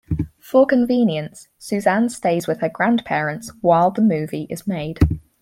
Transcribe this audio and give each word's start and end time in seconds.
For 0.39 0.65
convenience, 0.65 1.47
Suzanne 1.59 2.09
stays 2.09 2.47
with 2.47 2.61
her 2.61 2.69
grandparents 2.69 3.51
while 3.61 3.91
the 3.91 4.01
movie 4.01 4.47
is 4.49 4.65
made. 4.65 4.97